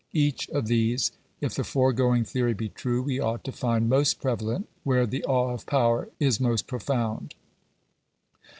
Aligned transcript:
Each 0.13 0.49
of 0.49 0.65
these, 0.65 1.11
if 1.41 1.53
the 1.53 1.63
foregoing 1.63 2.23
theory 2.23 2.55
be 2.55 2.69
true; 2.69 3.03
we 3.03 3.19
ought 3.19 3.43
to 3.43 3.51
find 3.51 3.87
most 3.87 4.19
prevalent 4.19 4.67
where 4.83 5.05
the 5.05 5.23
awe 5.25 5.53
of 5.53 5.67
power 5.67 6.09
is 6.19 6.39
most 6.39 6.65
profound. 6.65 7.35